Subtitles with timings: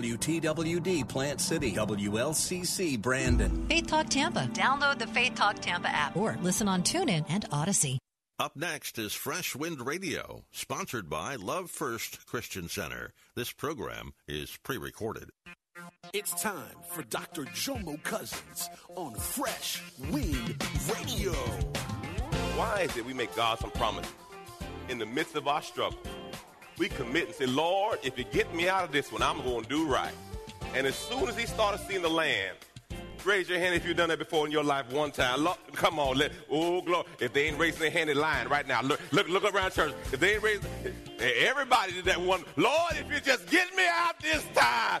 [0.00, 3.66] WTWD Plant City, WLCC Brandon.
[3.66, 4.48] Faith Talk Tampa.
[4.52, 7.98] Download the Faith Talk Tampa app or listen on TuneIn and Odyssey.
[8.38, 13.12] Up next is Fresh Wind Radio, sponsored by Love First Christian Center.
[13.34, 15.30] This program is pre recorded.
[16.12, 17.46] It's time for Dr.
[17.46, 20.62] Jomo Cousins on Fresh Wind
[20.94, 21.32] Radio.
[22.54, 24.12] Why is it we make God some promises
[24.88, 25.98] in the midst of our struggle?
[26.78, 29.64] We commit and say, Lord, if you get me out of this one, I'm going
[29.64, 30.12] to do right.
[30.74, 32.56] And as soon as he started seeing the land,
[33.24, 35.40] raise your hand if you've done that before in your life one time.
[35.40, 37.04] Look, come on, let, oh, glory.
[37.20, 38.82] If they ain't raising their hand, they're lying right now.
[38.82, 39.92] Look, look, look around church.
[40.12, 40.70] If they ain't raising,
[41.20, 42.44] everybody did that one.
[42.56, 45.00] Lord, if you just get me out this time,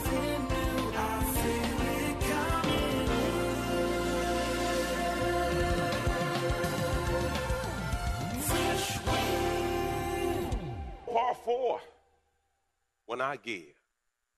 [13.11, 13.75] when I give,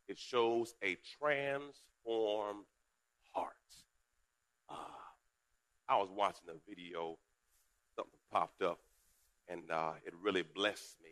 [0.07, 2.66] it shows a transformed
[3.31, 3.53] heart.
[4.67, 4.73] Uh,
[5.88, 7.19] I was watching a video,
[7.95, 8.80] something popped up,
[9.47, 11.11] and uh, it really blessed me.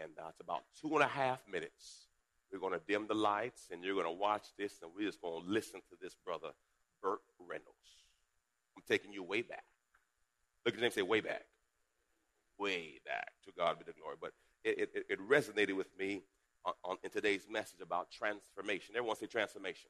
[0.00, 2.06] And uh, it's about two and a half minutes.
[2.52, 5.20] We're going to dim the lights, and you're going to watch this, and we're just
[5.20, 6.50] going to listen to this brother,
[7.02, 8.04] Burt Reynolds.
[8.76, 9.64] I'm taking you way back.
[10.64, 11.46] Look at name, say way back.
[12.60, 13.32] Way back.
[13.46, 14.14] To God be the glory.
[14.20, 14.30] But
[14.62, 16.22] it, it, it resonated with me
[16.66, 18.94] on, on, in today's message about transformation.
[18.96, 19.88] Everyone say transformation.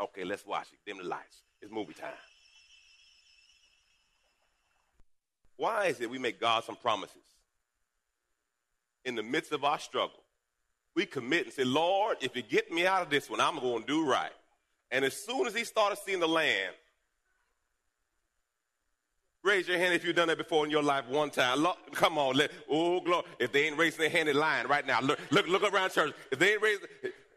[0.00, 0.78] Okay, let's watch it.
[0.86, 1.42] Dim the lights.
[1.60, 2.10] It's movie time.
[5.56, 7.16] Why is it we make God some promises?
[9.04, 10.22] In the midst of our struggle,
[10.94, 13.82] we commit and say, Lord, if you get me out of this one, I'm going
[13.82, 14.32] to do right.
[14.90, 16.74] And as soon as he started seeing the land,
[19.42, 21.60] Raise your hand if you've done that before in your life one time.
[21.60, 23.24] Look, come on, let, oh glory.
[23.38, 25.00] If they ain't raising their hand, they're lying right now.
[25.00, 26.12] Look, look, look around church.
[26.30, 26.86] If they ain't raising,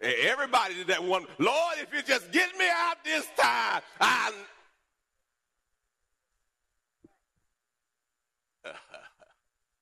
[0.02, 1.25] eh, everybody did that one.
[1.40, 4.34] Lord, if you just get me out this time, I.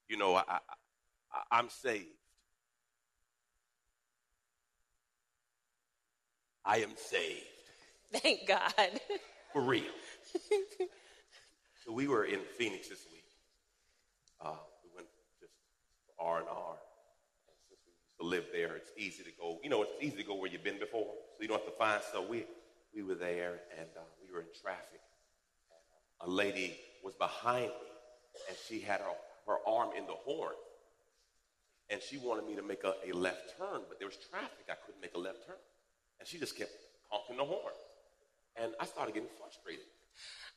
[0.07, 0.59] you know, I, I,
[1.33, 2.05] I, I'm saved.
[6.63, 7.47] I am saved.
[8.13, 8.73] Thank God.
[9.53, 9.83] For real.
[11.83, 13.25] So we were in Phoenix this week.
[14.39, 15.07] Uh, we went
[15.39, 15.53] just
[16.19, 16.75] R and R.
[17.69, 19.57] Since we used to live there, it's easy to go.
[19.63, 21.77] You know, it's easy to go where you've been before, so you don't have to
[21.77, 22.01] find.
[22.13, 22.45] So we
[22.95, 25.01] we were there, and uh, we were in traffic.
[26.21, 27.89] And a lady was behind me,
[28.47, 29.15] and she had her,
[29.47, 30.53] her arm in the horn,
[31.89, 34.65] and she wanted me to make a, a left turn, but there was traffic.
[34.69, 35.55] I couldn't make a left turn,
[36.19, 36.71] and she just kept
[37.09, 37.73] honking the horn,
[38.57, 39.85] and I started getting frustrated.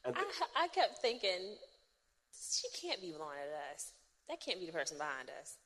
[0.05, 0.11] I,
[0.57, 1.57] I kept thinking,
[2.33, 3.93] she can't be blowing at us.
[4.29, 5.57] That can't be the person behind us.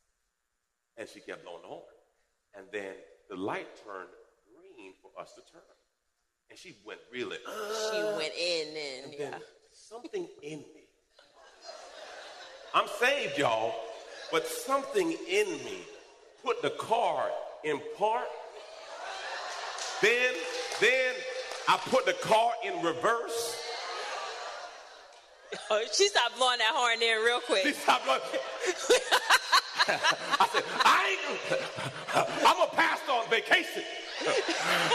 [0.96, 1.82] And she kept blowing the horn.
[2.56, 2.94] And then
[3.28, 4.08] the light turned
[4.46, 5.62] green for us to turn.
[6.50, 7.36] And she went really.
[7.46, 9.38] Uh, she went in and, and yeah.
[9.72, 10.84] something in me.
[12.74, 13.74] I'm saved, y'all,
[14.30, 15.78] but something in me
[16.44, 17.30] put the car
[17.64, 18.26] in park.
[20.00, 20.34] Then,
[20.80, 21.14] then
[21.66, 23.57] I put the car in reverse.
[25.70, 27.64] Oh, she stopped blowing that horn in real quick.
[27.64, 28.20] She stopped blowing.
[29.88, 31.62] I said, I ain't,
[32.46, 33.82] I'm a pastor on vacation.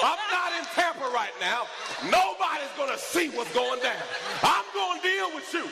[0.04, 1.66] I'm not in Tampa right now.
[2.06, 3.96] Nobody's to see what's going down.
[4.44, 4.66] I'm
[5.02, 5.66] to deal with you.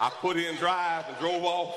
[0.00, 1.76] I put in drive and drove off,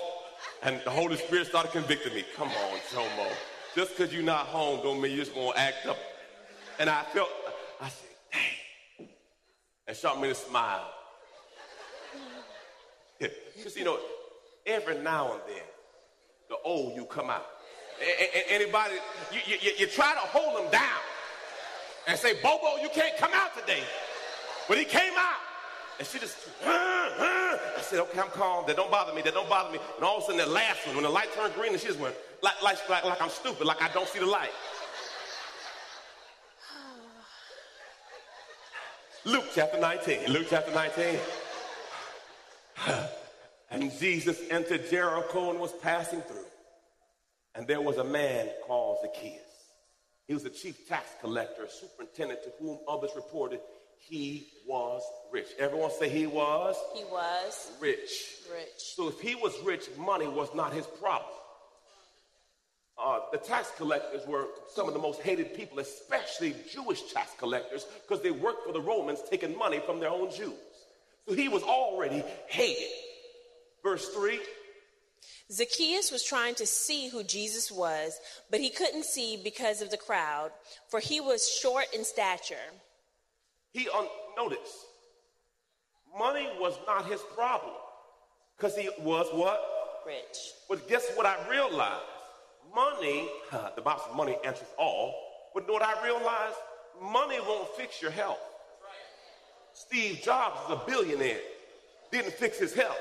[0.64, 2.26] and the Holy Spirit started convicting me.
[2.36, 3.32] Come on, Jomo.
[3.76, 5.98] Just because you're not home don't mean you're just to act up.
[6.80, 7.30] And I felt,
[7.80, 8.15] I said.
[9.88, 10.88] And Charmaine smiled.
[13.20, 14.00] Because, you know,
[14.66, 15.64] every now and then,
[16.50, 17.46] the old you come out.
[18.02, 18.96] A- a- anybody,
[19.32, 21.00] you, you, you try to hold them down
[22.08, 23.84] and say, Bobo, you can't come out today.
[24.68, 25.40] But he came out.
[25.98, 26.36] And she just,
[26.66, 28.66] I said, okay, I'm calm.
[28.68, 29.22] That don't bother me.
[29.22, 29.80] That don't bother me.
[29.96, 31.88] And all of a sudden, that last one, when the light turned green, and she
[31.88, 34.50] just went, like, like, like, like I'm stupid, like I don't see the light.
[39.26, 40.28] Luke chapter 19.
[40.28, 41.20] Luke chapter 19.
[43.72, 46.46] And Jesus entered Jericho and was passing through.
[47.56, 49.42] And there was a man called Zacchaeus.
[50.28, 53.60] He was the chief tax collector, a superintendent to whom others reported
[53.98, 55.02] he was
[55.32, 55.48] rich.
[55.58, 56.76] Everyone say he was?
[56.96, 58.38] He was rich.
[58.54, 58.70] Rich.
[58.78, 61.32] So if he was rich, money was not his problem.
[62.98, 67.86] Uh, the tax collectors were some of the most hated people, especially Jewish tax collectors,
[68.08, 70.54] because they worked for the Romans, taking money from their own Jews.
[71.28, 72.88] So he was already hated.
[73.84, 74.40] Verse 3
[75.52, 78.18] Zacchaeus was trying to see who Jesus was,
[78.50, 80.52] but he couldn't see because of the crowd,
[80.90, 82.56] for he was short in stature.
[83.72, 84.08] He un-
[84.38, 84.86] notice
[86.18, 87.74] money was not his problem
[88.58, 89.62] because he was what?
[90.06, 90.38] Rich.
[90.70, 92.04] But guess what I realized?
[92.76, 93.30] Money,
[93.76, 95.16] the Bible says money answers all.
[95.54, 96.58] But you know what I realized?
[97.02, 98.40] Money won't fix your health.
[99.74, 101.40] Steve Jobs is a billionaire,
[102.12, 102.98] didn't fix his health.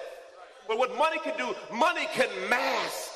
[0.69, 3.13] But what money can do, money can mask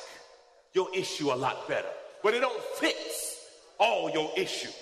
[0.73, 1.87] your issue a lot better,
[2.21, 3.47] but it don't fix
[3.79, 4.75] all your issues.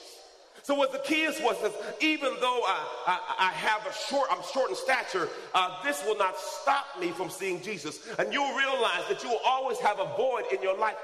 [0.68, 1.72] So what Zacchaeus was is,
[2.02, 6.18] even though I, I, I, have a short, I'm short in stature, uh, this will
[6.18, 8.06] not stop me from seeing Jesus.
[8.20, 10.98] And you'll realize that you will always have a void in your life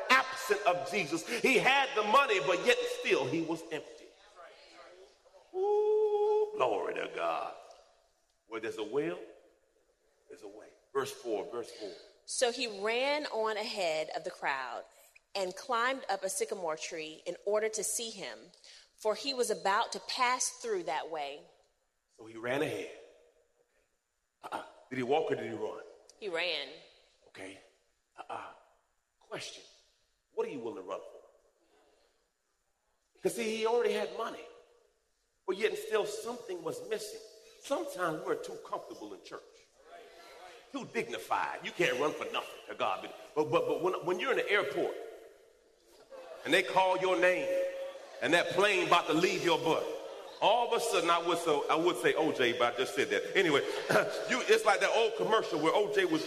[0.44, 1.28] absent of Jesus.
[1.42, 3.88] He had the money, but yet still he was empty.
[5.56, 7.52] Ooh, glory to God.
[8.48, 9.20] Where there's a will,
[10.30, 10.68] there's a way.
[10.94, 11.90] Verse 4, verse 4.
[12.26, 14.84] So he ran on ahead of the crowd
[15.36, 18.38] and climbed up a sycamore tree in order to see him,
[18.98, 21.40] for he was about to pass through that way.
[22.18, 22.90] So he ran ahead.
[24.44, 24.62] Uh-uh.
[24.90, 25.82] Did he walk or did he run?
[26.20, 26.68] He ran.
[27.30, 27.58] Okay.
[28.20, 28.38] Uh-uh.
[29.30, 29.64] Question.
[30.36, 31.20] What are you willing to run for?
[33.16, 34.46] Because see, he already had money.
[35.48, 37.20] But yet still something was missing.
[37.64, 39.42] Sometimes we're too comfortable in church
[40.74, 41.60] too dignified.
[41.64, 43.08] You can't run for nothing to God.
[43.36, 44.94] But, but, but when, when you're in the airport
[46.46, 47.48] and they call your name
[48.22, 49.86] and that plane about to leave your butt,
[50.42, 53.10] all of a sudden I would, so, I would say OJ, but I just said
[53.12, 53.38] that.
[53.38, 53.62] Anyway,
[54.30, 56.26] you, it's like that old commercial where OJ was.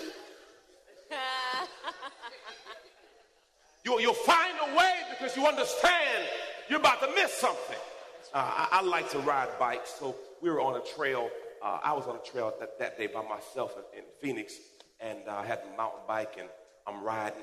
[3.86, 6.24] You, you'll find a way because you understand
[6.68, 7.78] you're about to miss something.
[8.34, 11.30] Uh, I, I like to ride bikes, so we were on a trail
[11.66, 14.54] uh, I was on a trail that, that day by myself in, in Phoenix,
[15.00, 16.48] and uh, I had a mountain bike, and
[16.86, 17.42] I'm riding,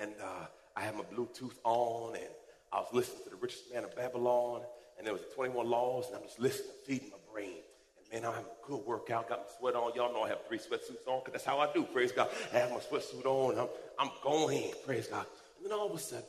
[0.00, 2.28] and uh, I had my Bluetooth on, and
[2.72, 4.62] I was listening to the richest man of Babylon,
[4.98, 7.58] and there was 21 laws, and I'm just listening, feeding my brain.
[7.98, 9.94] And man, I'm having a good workout, got my sweat on.
[9.94, 12.28] Y'all know I have three sweatsuits on, because that's how I do, praise God.
[12.52, 13.68] I have my sweatsuit on, I'm,
[13.98, 15.26] I'm going, praise God.
[15.60, 16.24] And then all of a sudden,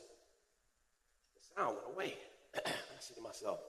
[1.35, 2.13] the sound went away.
[2.55, 3.59] I said to myself,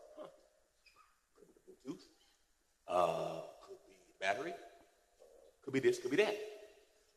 [2.93, 4.53] Uh, could be the battery.
[5.65, 6.37] Could be this, could be that.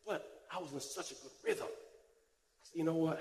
[0.06, 1.66] But I was in such a good rhythm.
[1.66, 3.20] I said, you know what?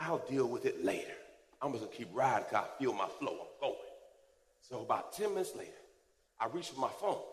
[0.00, 1.14] I'll deal with it later.
[1.62, 3.32] I'm just gonna keep riding because I feel my flow.
[3.40, 3.74] I'm going.
[4.62, 5.70] So about 10 minutes later,
[6.40, 7.18] I reach for my phone.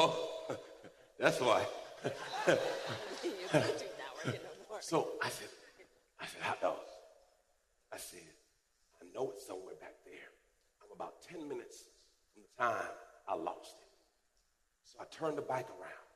[0.00, 0.27] Oh,
[1.18, 1.64] that's why.
[4.80, 5.48] so I said,
[6.20, 6.76] I said, hot dog.
[7.92, 8.20] I said,
[9.02, 10.30] I know it's somewhere back there.
[10.82, 11.84] I'm about 10 minutes
[12.32, 12.90] from the time
[13.28, 13.88] I lost it.
[14.84, 16.06] So I turned the bike around,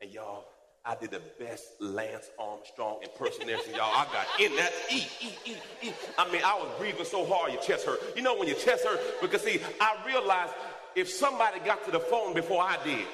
[0.00, 0.44] and y'all,
[0.84, 3.92] I did the best Lance Armstrong impersonation, y'all.
[3.94, 5.92] I got in that E, E, E, E.
[6.18, 8.00] I mean, I was breathing so hard your chest hurt.
[8.16, 9.00] You know when your chest hurt?
[9.20, 10.52] Because see, I realized
[10.96, 13.04] if somebody got to the phone before I did,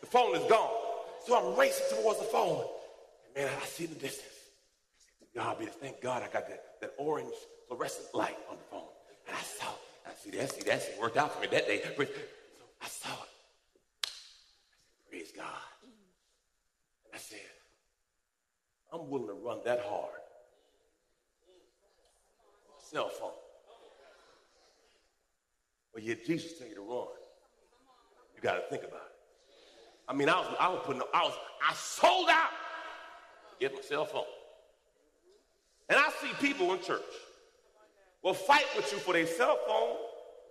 [0.00, 0.70] the phone is gone.
[1.26, 2.64] So I'm racing towards the phone.
[3.36, 4.26] And man, I see the distance.
[5.34, 7.34] God be thank God I got that, that orange
[7.68, 8.88] fluorescent light on the phone.
[9.28, 9.78] And I saw it.
[10.06, 11.82] I see that, see that, see, worked out for me that day.
[11.84, 11.92] So
[12.82, 13.28] I saw it.
[14.02, 15.46] I said, praise God.
[17.04, 17.38] And I said,
[18.92, 20.10] I'm willing to run that hard.
[22.90, 23.30] Cell phone.
[25.94, 27.06] But yet Jesus tell you to run.
[28.34, 29.09] You got to think about it.
[30.10, 32.50] I mean, I was, I was putting, I was, I sold out
[33.50, 34.24] to get my cell phone.
[35.88, 37.00] And I see people in church
[38.20, 39.96] will fight with you for their cell phone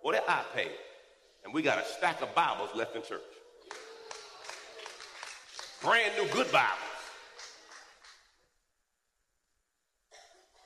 [0.01, 0.71] or their iPad.
[1.43, 3.19] And we got a stack of Bibles left in church.
[5.83, 6.79] Brand new good Bibles.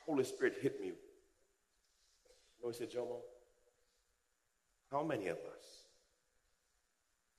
[0.05, 0.91] Holy Spirit hit me
[2.65, 3.17] he said, Jomo?
[4.91, 5.87] How many of us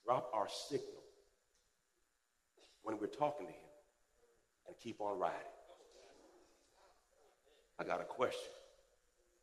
[0.04, 1.03] drop our signal
[2.84, 3.68] when we're talking to him
[4.68, 5.36] and keep on riding?
[7.78, 8.52] I got a question.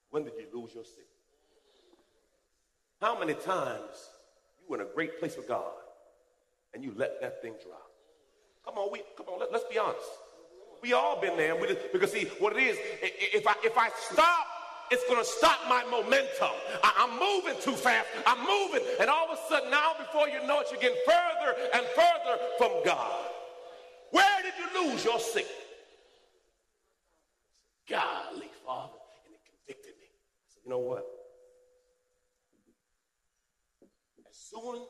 [0.09, 1.07] When did you lose your signal?
[3.01, 4.09] How many times
[4.59, 5.73] you were in a great place with God
[6.73, 7.91] and you let that thing drop?
[8.63, 9.99] Come on, we come on, let, us be honest.
[10.83, 11.55] We all been there.
[11.55, 14.45] We just, because see, what it is, if I if I stop,
[14.91, 16.51] it's gonna stop my momentum.
[16.83, 18.07] I, I'm moving too fast.
[18.25, 21.57] I'm moving, and all of a sudden, now before you know it, you're getting further
[21.73, 23.30] and further from God.
[24.11, 25.51] Where did you lose your signal?
[27.89, 28.93] Golly, Father,
[29.25, 30.07] and it convicted me.
[30.07, 31.05] I said, you know what?
[34.29, 34.85] As soon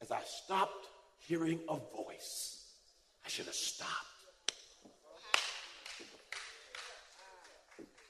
[0.00, 0.86] as I stopped
[1.18, 2.64] hearing a voice,
[3.24, 3.90] I should have stopped.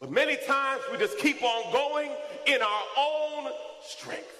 [0.00, 2.12] But many times we just keep on going
[2.46, 3.50] in our own
[3.82, 4.30] strength.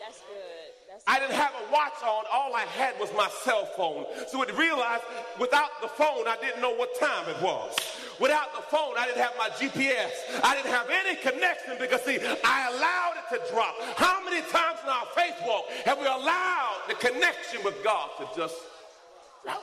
[0.00, 0.65] That's good.
[1.06, 2.24] I didn't have a watch on.
[2.32, 4.06] All I had was my cell phone.
[4.28, 5.04] So it realized
[5.38, 7.74] without the phone, I didn't know what time it was.
[8.20, 10.10] Without the phone, I didn't have my GPS.
[10.42, 13.74] I didn't have any connection because, see, I allowed it to drop.
[13.96, 18.26] How many times in our faith walk have we allowed the connection with God to
[18.36, 18.56] just
[19.44, 19.62] drop?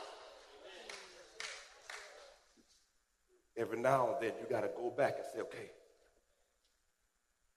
[3.55, 5.69] Every now and then, you got to go back and say, okay,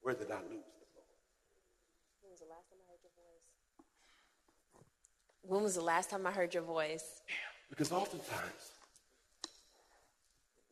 [0.01, 1.09] where did I lose the phone?
[2.21, 3.43] When was the last time I heard your voice?
[5.41, 7.21] When was the last time I heard your voice?
[7.69, 8.71] Because oftentimes,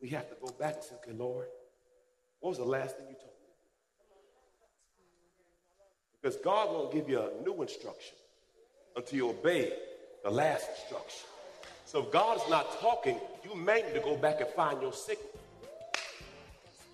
[0.02, 1.48] we have to go back and say, okay, Lord,
[2.40, 3.46] what was the last thing you told me?
[6.22, 8.16] Because God won't give you a new instruction
[8.96, 9.74] until you obey
[10.24, 11.28] the last instruction.
[11.86, 14.94] So if God is not talking, you may need to go back and find your
[14.94, 15.28] signal.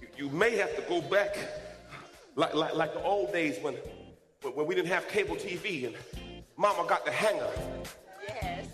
[0.01, 1.38] You, you may have to go back
[2.36, 3.75] like, like, like the old days when,
[4.42, 5.96] when, when we didn't have cable TV and
[6.62, 7.50] mama got the hanger.
[8.27, 8.68] Yes.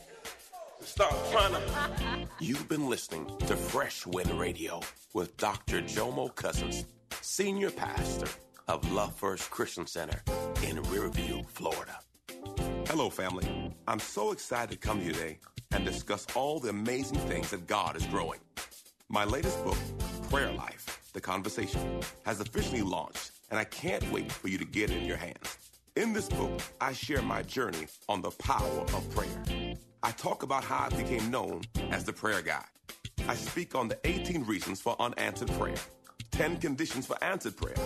[0.81, 4.81] Start trying to You've been listening to Fresh Wind Radio
[5.13, 5.81] with Dr.
[5.81, 6.83] Jomo Cousins,
[7.21, 8.27] Senior Pastor
[8.67, 10.21] of Love First Christian Center
[10.67, 11.97] in Riverview, Florida.
[12.87, 13.73] Hello, family.
[13.87, 15.39] I'm so excited to come to you today
[15.71, 18.41] and discuss all the amazing things that God is growing.
[19.07, 19.77] My latest book,
[20.29, 24.91] Prayer Life The Conversation, has officially launched, and I can't wait for you to get
[24.91, 25.66] it in your hands.
[25.97, 29.73] In this book, I share my journey on the power of prayer.
[30.03, 32.63] I talk about how I became known as the prayer guy.
[33.27, 35.73] I speak on the 18 reasons for unanswered prayer,
[36.29, 37.77] 10 conditions for answered prayer,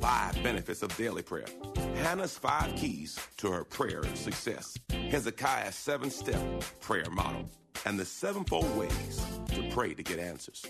[0.00, 1.48] 5 benefits of daily prayer,
[1.96, 4.78] Hannah's 5 keys to her prayer success,
[5.10, 6.40] Hezekiah's 7 step
[6.80, 7.50] prayer model,
[7.84, 10.64] and the sevenfold ways to pray to get answers.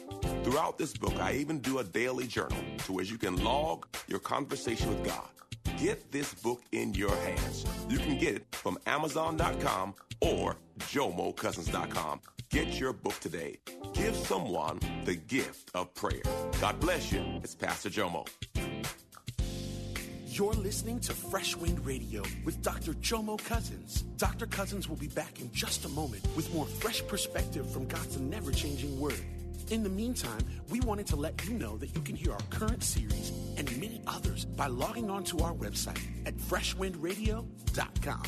[0.45, 4.21] Throughout this book, I even do a daily journal to where you can log your
[4.21, 5.29] conversation with God.
[5.77, 7.67] Get this book in your hands.
[7.91, 12.21] You can get it from Amazon.com or JomoCousins.com.
[12.49, 13.59] Get your book today.
[13.93, 16.23] Give someone the gift of prayer.
[16.63, 17.23] God bless you.
[17.45, 18.27] It's Pastor Jomo.
[20.29, 22.95] You're listening to Fresh Wind Radio with Dr.
[22.95, 24.03] Jomo Cousins.
[24.17, 24.47] Dr.
[24.47, 28.51] Cousins will be back in just a moment with more fresh perspective from God's never
[28.51, 29.21] changing word.
[29.71, 30.41] In the meantime,
[30.71, 34.03] we wanted to let you know that you can hear our current series and many
[34.07, 38.23] others by logging on to our website at freshwindradio.com.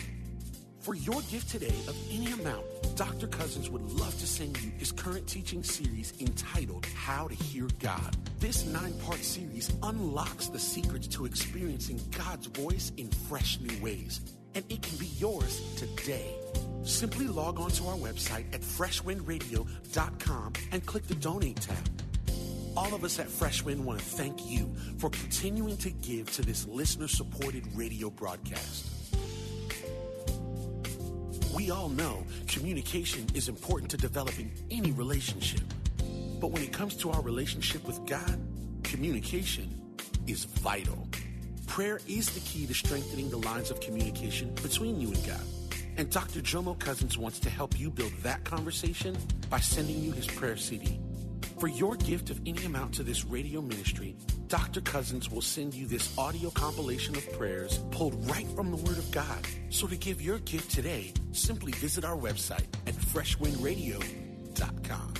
[0.80, 2.64] For your gift today of any amount,
[2.96, 3.26] Dr.
[3.26, 8.16] Cousins would love to send you his current teaching series entitled How to Hear God.
[8.38, 14.20] This nine part series unlocks the secrets to experiencing God's voice in fresh new ways,
[14.54, 16.34] and it can be yours today.
[16.84, 22.07] Simply log on to our website at freshwindradio.com and click the donate tab.
[22.78, 26.42] All of us at Fresh Wind want to thank you for continuing to give to
[26.42, 28.86] this listener supported radio broadcast.
[31.52, 35.62] We all know communication is important to developing any relationship.
[36.40, 38.38] But when it comes to our relationship with God,
[38.84, 39.68] communication
[40.28, 41.08] is vital.
[41.66, 45.42] Prayer is the key to strengthening the lines of communication between you and God.
[45.96, 46.42] And Dr.
[46.42, 49.18] Jomo Cousins wants to help you build that conversation
[49.50, 51.00] by sending you his prayer CD.
[51.58, 54.14] For your gift of any amount to this radio ministry,
[54.46, 54.80] Dr.
[54.80, 59.10] Cousins will send you this audio compilation of prayers pulled right from the Word of
[59.10, 59.44] God.
[59.68, 65.14] So to give your gift today, simply visit our website at freshwindradio.com.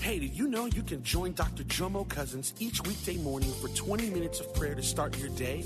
[0.00, 1.64] Hey, did you know you can join Dr.
[1.64, 5.64] Jomo Cousins each weekday morning for 20 minutes of prayer to start your day?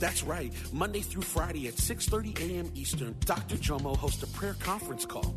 [0.00, 0.52] That's right.
[0.72, 2.72] Monday through Friday at 6:30 a.m.
[2.74, 3.56] Eastern, Dr.
[3.56, 5.36] Jomo hosts a prayer conference call.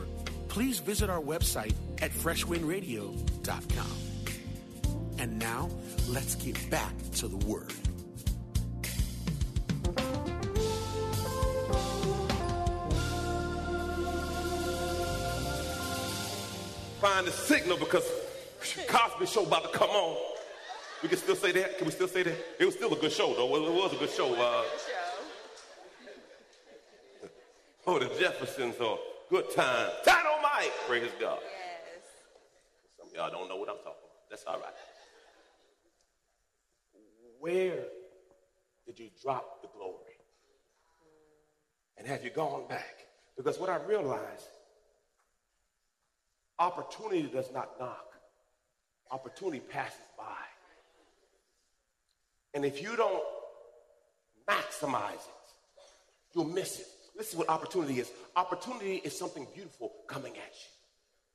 [0.51, 3.97] please visit our website at freshwindradio.com.
[5.17, 5.69] And now,
[6.09, 7.71] let's get back to the Word.
[16.99, 18.03] Find the signal because
[18.89, 20.17] Cosby Show about to come on.
[21.01, 21.77] We can still say that.
[21.77, 22.37] Can we still say that?
[22.59, 23.55] It was still a good show, though.
[23.55, 24.35] It was a good show.
[24.35, 24.63] Uh,
[27.87, 28.97] oh, the Jeffersons are
[29.31, 29.89] good time.
[30.03, 30.73] Dynamite.
[30.87, 31.39] Praise God.
[31.41, 32.03] Yes.
[32.97, 34.29] Some of y'all don't know what I'm talking about.
[34.29, 34.73] That's all right.
[37.39, 37.85] Where
[38.85, 39.95] did you drop the glory?
[41.97, 43.05] And have you gone back?
[43.37, 44.49] Because what I realized,
[46.59, 48.07] opportunity does not knock.
[49.11, 50.25] Opportunity passes by.
[52.53, 53.23] And if you don't
[54.45, 55.53] maximize it,
[56.35, 56.87] you'll miss it.
[57.21, 58.09] This is what opportunity is.
[58.35, 60.71] Opportunity is something beautiful coming at you.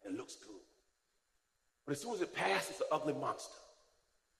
[0.04, 0.66] And it looks good.
[1.86, 3.54] But as soon as it passes, it's an ugly monster.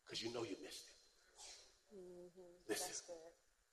[0.05, 1.99] Because you know you missed it.
[1.99, 2.69] Mm-hmm.
[2.69, 2.91] Listen,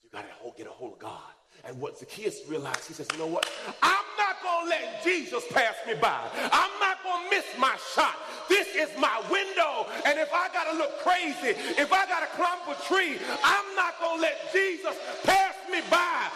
[0.03, 1.34] you got to get a hold of God.
[1.65, 3.50] And what Zacchaeus realized, he says, you know what?
[3.82, 6.30] I'm not going to let Jesus pass me by.
[6.51, 8.13] I'm not going to miss my shot.
[8.50, 9.88] This is my window.
[10.06, 13.75] And if I got to look crazy, if I got to climb a tree, I'm
[13.75, 16.30] not going to let Jesus pass me by.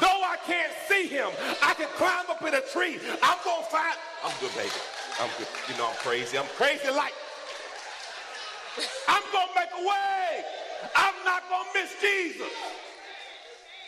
[0.00, 1.28] Though I can't see him,
[1.62, 2.98] I can climb up in a tree.
[3.22, 3.96] I'm to find.
[4.24, 4.70] I'm good, baby.
[5.20, 5.46] I'm good.
[5.68, 6.38] You know I'm crazy.
[6.38, 7.12] I'm crazy like.
[9.08, 10.44] I'm going to make a way.
[10.96, 12.48] I'm not to miss Jesus.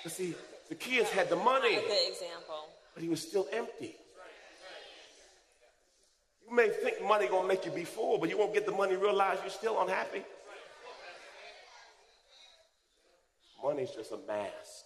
[0.02, 0.34] But see,
[0.68, 2.68] Zacchaeus had the money, A good example.
[2.94, 3.96] but he was still empty.
[6.48, 8.94] You may think money gonna make you be full, but you won't get the money,
[8.94, 10.22] realize you're still unhappy.
[13.62, 14.85] Money's just a mask.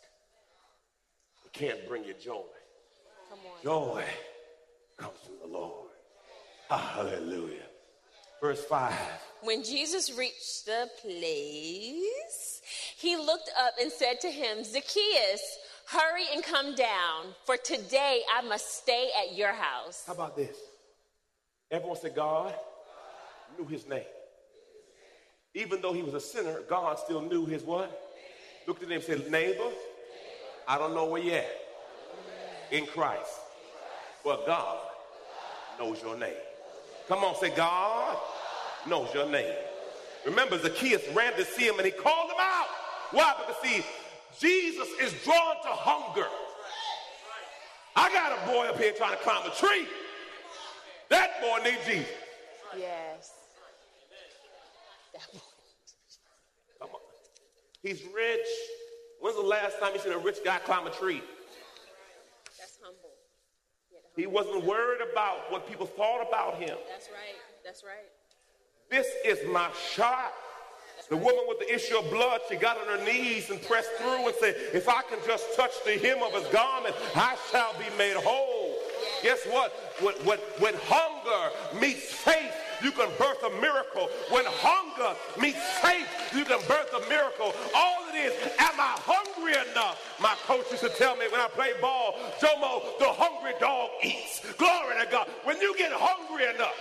[1.53, 2.43] Can't bring you joy.
[3.29, 3.63] Come on.
[3.63, 4.05] Joy
[4.97, 5.91] comes from the Lord.
[6.69, 7.67] Hallelujah.
[8.41, 8.95] Verse 5.
[9.43, 12.63] When Jesus reached the place,
[12.97, 15.59] he looked up and said to him, Zacchaeus,
[15.89, 20.05] hurry and come down, for today I must stay at your house.
[20.07, 20.57] How about this?
[21.71, 22.55] Everyone said God
[23.59, 24.05] knew his name.
[25.55, 27.91] Even though he was a sinner, God still knew his what?
[28.67, 29.71] Looked at him and said, Neighbor,
[30.71, 31.51] I don't know where you're at
[32.71, 33.41] in Christ,
[34.23, 34.79] but God
[35.81, 36.33] knows your name.
[37.09, 38.17] Come on, say, God
[38.87, 39.53] knows your name.
[40.25, 42.69] Remember, Zacchaeus ran to see him and he called him out.
[43.11, 43.35] Why?
[43.37, 43.85] Because, see,
[44.39, 46.29] Jesus is drawn to hunger.
[47.97, 49.89] I got a boy up here trying to climb a tree.
[51.09, 52.07] That boy needs Jesus.
[52.79, 53.33] Yes.
[55.15, 55.41] That boy.
[56.79, 57.01] Come on.
[57.83, 58.47] He's rich.
[59.21, 61.23] When's the last time you seen a rich guy climb a tree?
[62.59, 63.11] That's humble.
[64.17, 66.77] He wasn't worried about what people thought about him.
[66.89, 67.37] That's right.
[67.65, 68.09] That's right.
[68.91, 70.33] This is my shot.
[71.11, 74.27] The woman with the issue of blood, she got on her knees and pressed through
[74.27, 77.87] and said, If I can just touch the hem of his garment, I shall be
[77.99, 78.77] made whole.
[79.23, 79.73] Guess what?
[80.01, 84.09] When, when, when hunger meets faith, you can birth a miracle.
[84.31, 87.55] When hunger meets faith, you can birth a miracle.
[87.75, 89.99] All it is, am I hungry enough?
[90.21, 94.41] My coach used to tell me when I play ball, Jomo, the hungry dog eats.
[94.57, 95.29] Glory to God.
[95.45, 96.75] When you get hungry enough,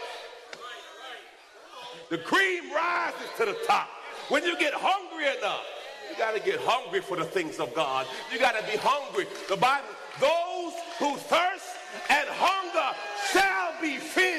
[2.09, 3.87] the cream rises to the top.
[4.29, 5.63] When you get hungry enough,
[6.09, 8.07] you got to get hungry for the things of God.
[8.31, 9.27] You got to be hungry.
[9.47, 9.87] The Bible,
[10.19, 11.65] those who thirst
[12.09, 12.97] and hunger
[13.31, 14.38] shall be filled.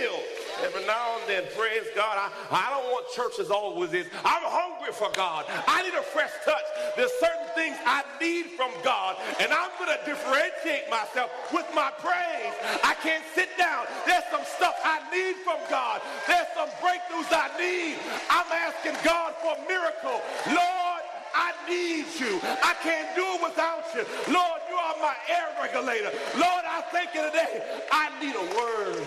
[0.80, 2.16] Every now and then, praise God.
[2.16, 4.06] I, I don't want church as always is.
[4.24, 5.44] I'm hungry for God.
[5.68, 6.64] I need a fresh touch.
[6.96, 11.92] There's certain things I need from God, and I'm going to differentiate myself with my
[12.00, 12.54] praise.
[12.80, 13.84] I can't sit down.
[14.06, 16.00] There's some stuff I need from God.
[16.26, 18.00] There's some breakthroughs I need.
[18.32, 20.24] I'm asking God for a miracle.
[20.48, 21.02] Lord,
[21.36, 22.40] I need you.
[22.64, 24.08] I can't do it without you.
[24.32, 26.10] Lord, you are my air regulator.
[26.40, 27.84] Lord, I thank you today.
[27.92, 29.04] I need a word.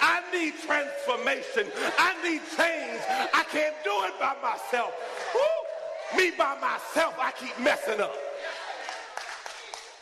[0.00, 1.70] I need transformation.
[1.98, 3.00] I need change.
[3.34, 4.92] I can't do it by myself.
[5.34, 6.18] Woo!
[6.18, 8.14] Me by myself, I keep messing up.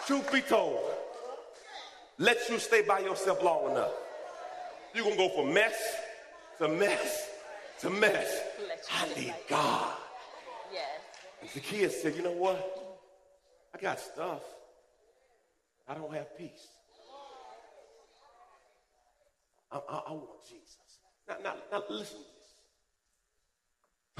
[0.07, 0.81] Truth be told,
[2.19, 3.93] let you stay by yourself long enough.
[4.95, 5.75] You're going to go from mess
[6.59, 7.31] to mess
[7.81, 8.41] to mess.
[8.93, 9.93] I need God.
[10.73, 11.53] Yes.
[11.53, 12.99] Zacchaeus said, You know what?
[13.75, 14.43] I got stuff.
[15.89, 16.69] I don't have peace.
[19.71, 20.77] I, I, I want Jesus.
[21.29, 22.25] Now, now, now listen to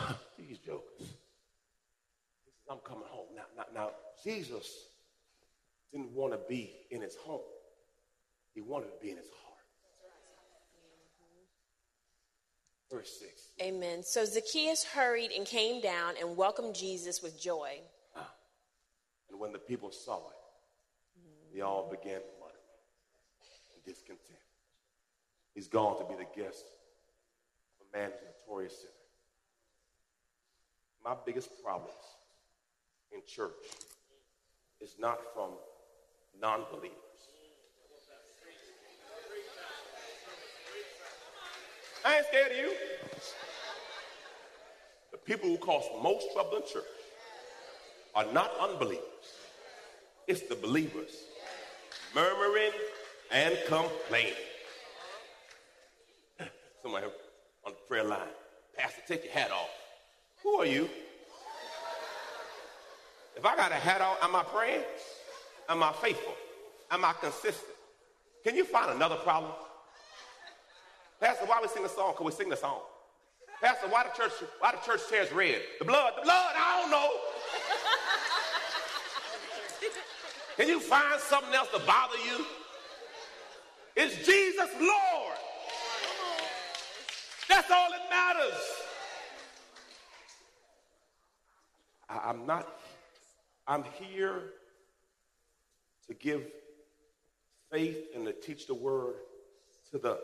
[0.07, 0.17] this.
[0.39, 0.99] These jokers.
[0.99, 3.29] He says, I'm coming home.
[3.35, 3.91] Now, now, now,
[4.23, 4.69] Jesus
[5.93, 7.41] didn't want to be in his home.
[8.55, 9.47] He wanted to be in his heart.
[12.91, 13.31] Verse 6.
[13.63, 14.03] Amen.
[14.03, 17.81] So Zacchaeus hurried and came down and welcomed Jesus with joy.
[18.15, 18.33] Ah.
[19.31, 20.37] And when the people saw it,
[21.55, 22.63] they all began muttering
[23.75, 24.46] and discontent.
[25.57, 26.67] He's gone to be the guest
[27.81, 28.93] of a man who's a notorious sinner.
[31.03, 31.95] My biggest problems
[33.11, 33.55] in church
[34.83, 35.53] is not from
[36.39, 36.93] non believers.
[42.05, 42.73] I ain't scared of you.
[45.13, 46.85] The people who cause most trouble in church
[48.15, 49.01] are not unbelievers,
[50.29, 51.13] it's the believers
[52.15, 52.73] murmuring
[53.33, 54.35] and complaining.
[56.87, 57.07] Somebody
[57.65, 58.29] on the prayer line,
[58.79, 59.71] Pastor, take your hat off.
[60.45, 60.89] Who are you?
[63.35, 64.85] If I got a hat on, am I praying?
[65.69, 66.35] Am I faithful?
[66.93, 67.75] Am I consistent?
[68.45, 69.51] Can you find another problem?
[71.21, 72.15] Pastor, why we sing the song?
[72.17, 72.79] Can we sing the song.
[73.61, 75.61] Pastor, why the church, why the church chairs red?
[75.81, 77.11] The blood, the blood, I don't know.
[80.57, 82.47] Can you find something else to bother you?
[83.97, 85.16] It's Jesus Lord.
[87.69, 88.61] That's all that matters.
[92.09, 92.69] I, I'm not,
[93.67, 94.41] I'm here
[96.07, 96.43] to give
[97.73, 99.15] faith and to teach the word
[99.91, 100.21] to the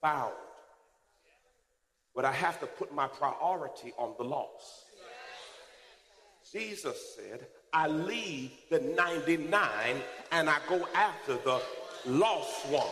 [0.00, 0.32] found.
[2.12, 4.86] But I have to put my priority on the lost.
[6.50, 9.60] Jesus said, I leave the 99
[10.32, 11.62] and I go after the
[12.04, 12.86] lost one.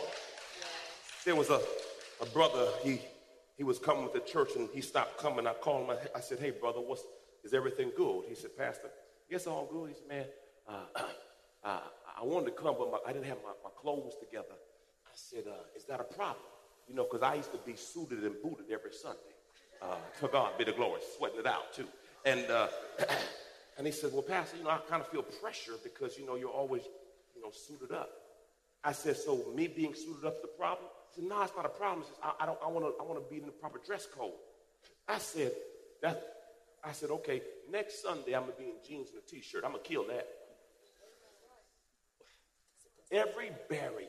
[1.25, 1.59] There was a,
[2.21, 3.01] a brother, he,
[3.57, 5.47] he was coming the church and he stopped coming.
[5.47, 7.03] I called him, I said, hey brother, what's,
[7.43, 8.23] is everything good?
[8.27, 8.89] He said, Pastor,
[9.29, 9.89] yes, all good.
[9.89, 10.25] He said, man,
[10.67, 11.01] uh,
[11.63, 11.79] uh,
[12.19, 14.55] I wanted to come, but my, I didn't have my, my clothes together.
[15.05, 16.45] I said, uh, is that a problem?
[16.87, 19.19] You know, because I used to be suited and booted every Sunday.
[19.81, 21.87] Uh, to God be the glory, sweating it out too.
[22.25, 22.67] And uh,
[23.77, 26.35] and he said, well, Pastor, you know, I kind of feel pressure because you know
[26.35, 26.83] you're always,
[27.35, 28.09] you know, suited up.
[28.83, 30.87] I said, so me being suited up is the problem?
[31.15, 32.05] Said, no, it's not a problem.
[32.23, 34.31] I, I don't, I want to, I want to be in the proper dress code.
[35.07, 35.51] I said,
[36.01, 36.21] that,
[36.83, 39.63] I said, okay, next Sunday I'm gonna be in jeans and a t-shirt.
[39.63, 40.27] I'm gonna kill that.
[43.11, 44.07] Every barrier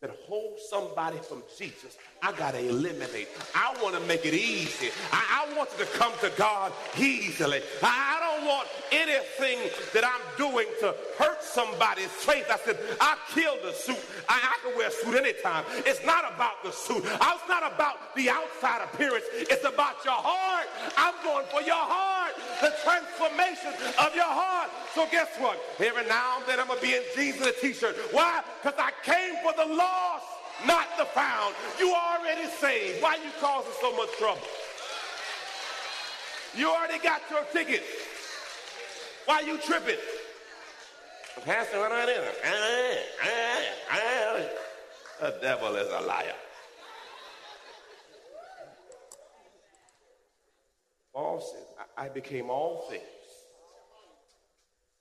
[0.00, 3.28] that holds somebody from Jesus, I got to eliminate.
[3.54, 4.90] I want to make it easy.
[5.12, 7.60] I, I, want you to come to God easily.
[7.82, 9.58] I, I, don't want anything
[9.94, 12.46] that I'm doing to hurt somebody's faith.
[12.50, 13.98] I said, I killed the suit.
[14.28, 15.64] I, I can wear a suit anytime.
[15.86, 17.02] It's not about the suit.
[17.04, 19.24] Oh, it's not about the outside appearance.
[19.32, 20.68] It's about your heart.
[20.96, 22.34] I'm going for your heart.
[22.60, 24.70] The transformation of your heart.
[24.94, 25.58] So guess what?
[25.78, 27.96] Every now and then I'm going to be in jeans and a t-shirt.
[28.12, 28.42] Why?
[28.62, 30.26] Because I came for the lost,
[30.66, 31.54] not the found.
[31.78, 33.02] You already saved.
[33.02, 34.42] Why you causing so much trouble?
[36.56, 37.82] You already got your ticket.
[39.26, 39.98] Why you tripping?
[41.44, 43.26] Pastor, what on The uh,
[43.92, 46.34] uh, uh, devil is a liar.
[51.12, 51.62] Paul said,
[51.96, 53.02] I became all things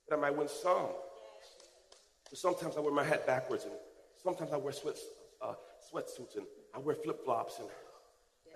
[0.07, 0.87] that I might win some.
[2.29, 3.73] But sometimes I wear my hat backwards, and
[4.21, 4.97] sometimes I wear sweat,
[5.41, 5.53] uh,
[5.91, 6.45] sweatsuits, and
[6.75, 7.59] I wear flip flops,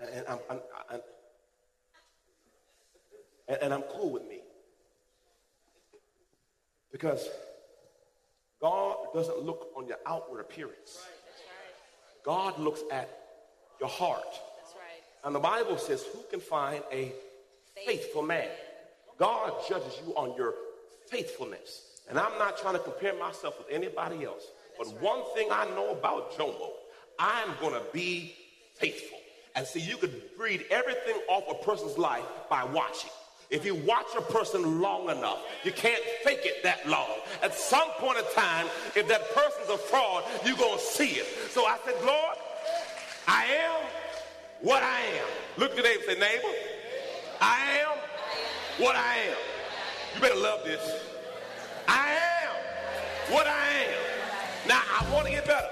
[0.00, 1.00] and, and, I'm, I'm, I'm,
[3.48, 4.40] and, and I'm cool with me.
[6.90, 7.28] Because
[8.62, 11.04] God doesn't look on your outward appearance.
[12.24, 13.10] God looks at
[13.80, 14.40] your heart.
[15.24, 17.12] And the Bible says, Who can find a
[17.84, 18.48] faithful man?
[19.18, 20.54] God judges you on your
[21.08, 22.00] faithfulness.
[22.08, 24.44] And I'm not trying to compare myself with anybody else.
[24.78, 26.70] But one thing I know about Jomo,
[27.18, 28.34] I'm going to be
[28.74, 29.18] faithful.
[29.54, 33.10] And see, you could read everything off a person's life by watching.
[33.52, 37.18] If you watch a person long enough, you can't fake it that long.
[37.42, 41.26] At some point in time, if that person's a fraud, you're going to see it.
[41.50, 42.38] So I said, Lord,
[43.28, 43.86] I am
[44.62, 45.28] what I am.
[45.58, 46.48] Look to neighbor say, neighbor,
[47.42, 47.98] I am
[48.78, 49.36] what I am.
[50.14, 50.80] You better love this.
[51.86, 54.68] I am what I am.
[54.68, 55.71] Now I want to get better.